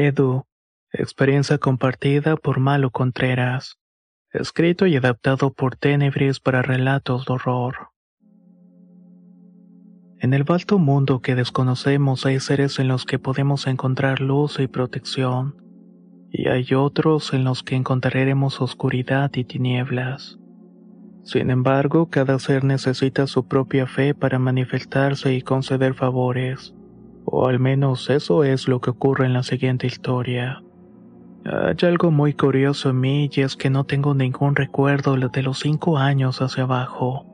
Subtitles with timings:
[0.00, 0.44] Edu,
[0.92, 3.80] experiencia compartida por Malo Contreras,
[4.32, 7.88] escrito y adaptado por Tenebris para relatos de horror.
[10.20, 14.68] En el vasto mundo que desconocemos hay seres en los que podemos encontrar luz y
[14.68, 15.56] protección,
[16.30, 20.38] y hay otros en los que encontraremos oscuridad y tinieblas.
[21.24, 26.77] Sin embargo, cada ser necesita su propia fe para manifestarse y conceder favores.
[27.30, 30.62] O al menos eso es lo que ocurre en la siguiente historia.
[31.44, 35.58] Hay algo muy curioso en mí y es que no tengo ningún recuerdo de los
[35.58, 37.26] cinco años hacia abajo.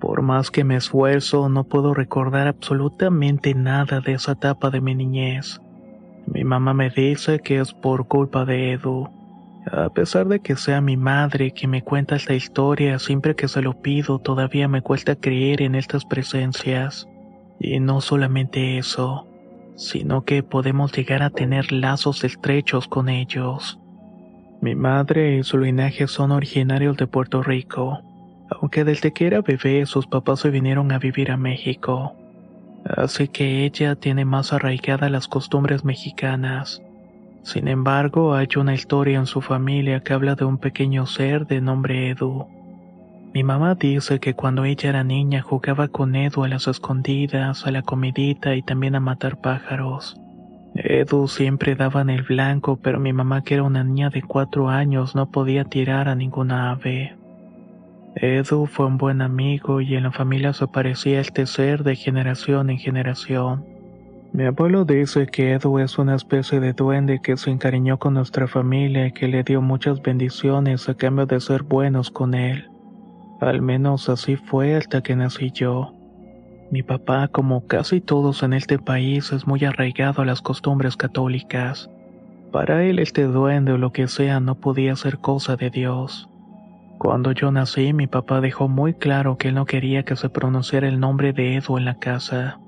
[0.00, 4.96] Por más que me esfuerzo, no puedo recordar absolutamente nada de esa etapa de mi
[4.96, 5.60] niñez.
[6.26, 9.08] Mi mamá me dice que es por culpa de Edu.
[9.70, 13.62] A pesar de que sea mi madre quien me cuenta esta historia, siempre que se
[13.62, 17.06] lo pido todavía me cuesta creer en estas presencias.
[17.64, 19.28] Y no solamente eso,
[19.76, 23.78] sino que podemos llegar a tener lazos estrechos con ellos.
[24.60, 28.00] Mi madre y su linaje son originarios de Puerto Rico,
[28.50, 32.16] aunque desde que era bebé sus papás se vinieron a vivir a México.
[32.84, 36.82] Así que ella tiene más arraigadas las costumbres mexicanas.
[37.44, 41.60] Sin embargo, hay una historia en su familia que habla de un pequeño ser de
[41.60, 42.48] nombre Edu
[43.34, 47.70] mi mamá dice que cuando ella era niña jugaba con Edu a las escondidas, a
[47.70, 50.20] la comidita y también a matar pájaros.
[50.74, 54.68] Edu siempre daba en el blanco, pero mi mamá, que era una niña de cuatro
[54.68, 57.16] años, no podía tirar a ninguna ave.
[58.16, 62.68] Edu fue un buen amigo y en la familia se parecía este ser de generación
[62.68, 63.64] en generación.
[64.34, 68.46] Mi abuelo dice que Edu es una especie de duende que se encariñó con nuestra
[68.46, 72.71] familia y que le dio muchas bendiciones a cambio de ser buenos con él.
[73.42, 75.94] Al menos así fue hasta que nací yo.
[76.70, 81.90] Mi papá, como casi todos en este país, es muy arraigado a las costumbres católicas.
[82.52, 86.30] Para él este duende o lo que sea no podía ser cosa de Dios.
[86.98, 90.86] Cuando yo nací, mi papá dejó muy claro que él no quería que se pronunciara
[90.86, 92.60] el nombre de Edu en la casa,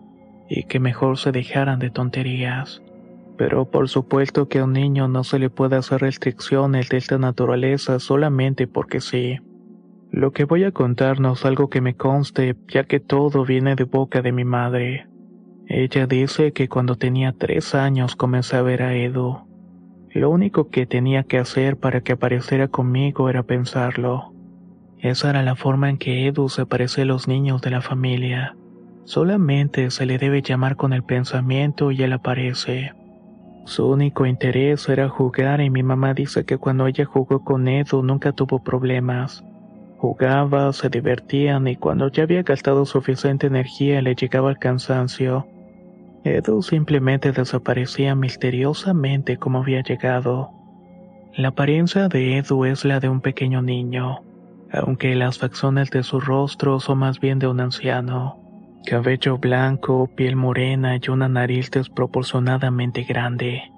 [0.48, 2.82] y que mejor se dejaran de tonterías.
[3.38, 7.16] Pero por supuesto que a un niño no se le puede hacer restricciones de esta
[7.16, 9.38] naturaleza solamente porque sí.
[10.16, 13.82] Lo que voy a contarnos es algo que me conste, ya que todo viene de
[13.82, 15.08] boca de mi madre.
[15.66, 19.38] Ella dice que cuando tenía tres años comencé a ver a Edu.
[20.10, 24.32] Lo único que tenía que hacer para que apareciera conmigo era pensarlo.
[25.00, 28.56] Esa era la forma en que Edu se parece a los niños de la familia.
[29.02, 32.92] Solamente se le debe llamar con el pensamiento y él aparece.
[33.64, 38.04] Su único interés era jugar y mi mamá dice que cuando ella jugó con Edu
[38.04, 39.44] nunca tuvo problemas.
[40.04, 45.46] Jugaba, se divertían y cuando ya había gastado suficiente energía le llegaba el cansancio.
[46.24, 50.50] Edu simplemente desaparecía misteriosamente como había llegado.
[51.34, 54.20] La apariencia de Edu es la de un pequeño niño,
[54.70, 58.38] aunque las facciones de su rostro son más bien de un anciano.
[58.84, 63.72] Cabello blanco, piel morena y una nariz desproporcionadamente grande.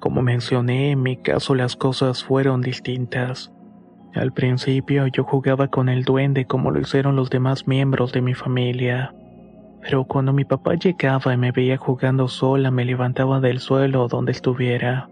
[0.00, 3.52] Como mencioné, en mi caso las cosas fueron distintas.
[4.14, 8.34] Al principio yo jugaba con el duende como lo hicieron los demás miembros de mi
[8.34, 9.14] familia.
[9.82, 14.32] Pero cuando mi papá llegaba y me veía jugando sola me levantaba del suelo donde
[14.32, 15.08] estuviera.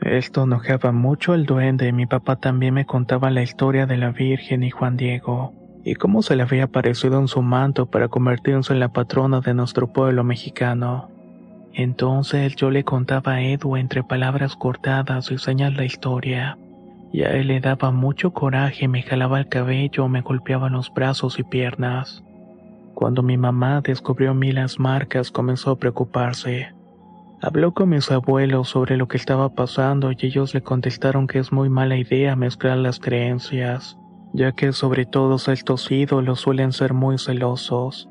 [0.00, 4.12] Esto enojaba mucho al duende y mi papá también me contaba la historia de la
[4.12, 5.52] Virgen y Juan Diego,
[5.84, 9.52] y cómo se le había aparecido en su manto para convertirse en la patrona de
[9.52, 11.10] nuestro pueblo mexicano.
[11.74, 16.56] Entonces yo le contaba a Edu entre palabras cortadas y señas la historia
[17.12, 21.42] y él le daba mucho coraje, me jalaba el cabello, me golpeaba los brazos y
[21.42, 22.22] piernas.
[22.94, 26.72] Cuando mi mamá descubrió mí las marcas, comenzó a preocuparse.
[27.42, 31.52] Habló con mis abuelos sobre lo que estaba pasando y ellos le contestaron que es
[31.52, 33.96] muy mala idea mezclar las creencias,
[34.34, 38.08] ya que sobre todo estos ídolos suelen ser muy celosos.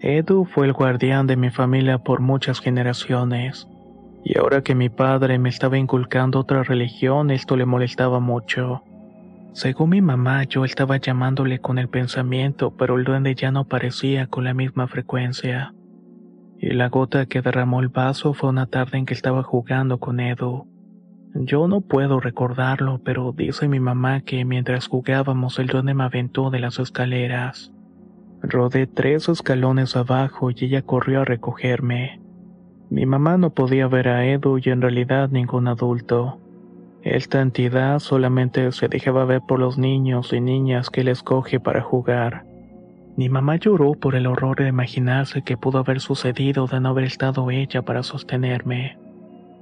[0.00, 3.68] Edu fue el guardián de mi familia por muchas generaciones.
[4.24, 8.82] Y ahora que mi padre me estaba inculcando otra religión, esto le molestaba mucho.
[9.52, 14.26] Según mi mamá, yo estaba llamándole con el pensamiento, pero el duende ya no aparecía
[14.28, 15.74] con la misma frecuencia.
[16.58, 20.20] Y la gota que derramó el vaso fue una tarde en que estaba jugando con
[20.20, 20.66] Edu.
[21.34, 26.50] Yo no puedo recordarlo, pero dice mi mamá que mientras jugábamos el duende me aventó
[26.50, 27.72] de las escaleras.
[28.42, 32.21] Rodé tres escalones abajo y ella corrió a recogerme.
[32.92, 36.38] Mi mamá no podía ver a Edu y en realidad ningún adulto.
[37.00, 41.80] Esta entidad solamente se dejaba ver por los niños y niñas que él escoge para
[41.80, 42.44] jugar.
[43.16, 47.04] Mi mamá lloró por el horror de imaginarse que pudo haber sucedido de no haber
[47.04, 48.98] estado ella para sostenerme.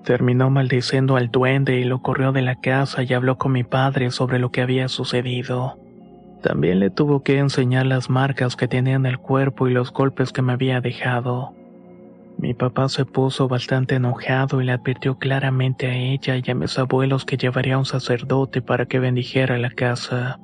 [0.03, 4.11] Terminó maldiciendo al duende y lo corrió de la casa y habló con mi padre
[4.11, 5.79] sobre lo que había sucedido.
[6.43, 10.33] También le tuvo que enseñar las marcas que tenía en el cuerpo y los golpes
[10.33, 11.55] que me había dejado.
[12.41, 16.79] Mi papá se puso bastante enojado y le advirtió claramente a ella y a mis
[16.79, 20.41] abuelos que llevaría a un sacerdote para que bendijera la casa.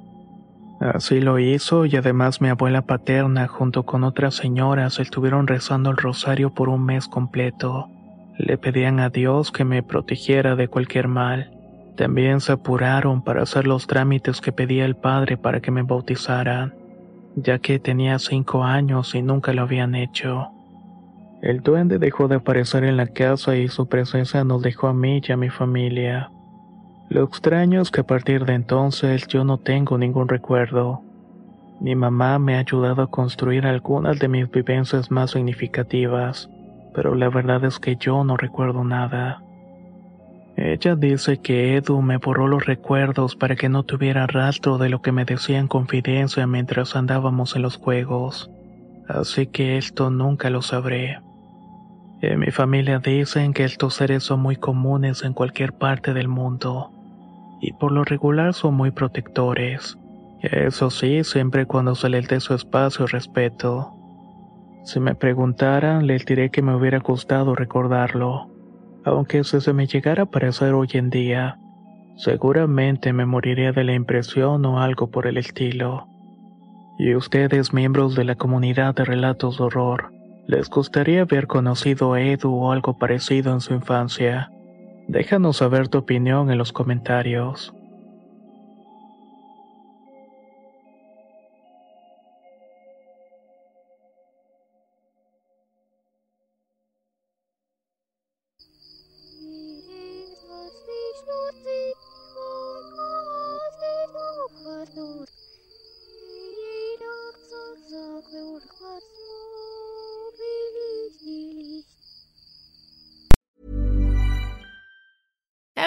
[0.79, 5.97] Así lo hizo y además mi abuela paterna junto con otras señoras estuvieron rezando el
[5.97, 7.89] rosario por un mes completo.
[8.37, 11.51] Le pedían a Dios que me protegiera de cualquier mal.
[11.97, 16.75] También se apuraron para hacer los trámites que pedía el padre para que me bautizaran,
[17.37, 20.51] ya que tenía cinco años y nunca lo habían hecho.
[21.43, 25.21] El duende dejó de aparecer en la casa y su presencia nos dejó a mí
[25.27, 26.31] y a mi familia.
[27.09, 31.03] Lo extraño es que a partir de entonces yo no tengo ningún recuerdo.
[31.81, 36.49] Mi mamá me ha ayudado a construir algunas de mis vivencias más significativas
[36.97, 39.43] pero la verdad es que yo no recuerdo nada.
[40.57, 45.03] Ella dice que Edu me borró los recuerdos para que no tuviera rastro de lo
[45.03, 48.51] que me decía en confidencia mientras andábamos en los juegos,
[49.09, 51.21] así que esto nunca lo sabré.
[52.23, 56.91] En mi familia dicen que estos seres son muy comunes en cualquier parte del mundo,
[57.61, 59.99] y por lo regular son muy protectores.
[60.41, 63.93] Eso sí, siempre cuando se les dé su espacio y respeto.
[64.85, 68.51] Si me preguntaran, les diré que me hubiera gustado recordarlo,
[69.05, 71.59] aunque si se me llegara a parecer hoy en día,
[72.17, 76.09] seguramente me moriría de la impresión o algo por el estilo.
[76.99, 80.13] Y ustedes, miembros de la comunidad de relatos de horror,
[80.47, 84.51] ¿les gustaría haber conocido a Edu o algo parecido en su infancia?
[85.07, 87.75] Déjanos saber tu opinión en los comentarios.